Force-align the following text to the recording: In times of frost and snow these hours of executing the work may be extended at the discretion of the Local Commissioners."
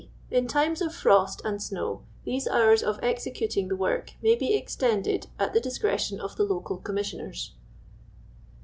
In 0.31 0.47
times 0.47 0.81
of 0.81 0.95
frost 0.95 1.43
and 1.45 1.61
snow 1.61 2.01
these 2.25 2.47
hours 2.47 2.81
of 2.81 2.97
executing 3.03 3.67
the 3.67 3.75
work 3.75 4.13
may 4.19 4.33
be 4.33 4.55
extended 4.55 5.27
at 5.37 5.53
the 5.53 5.61
discretion 5.61 6.19
of 6.19 6.37
the 6.37 6.43
Local 6.43 6.77
Commissioners." 6.77 7.53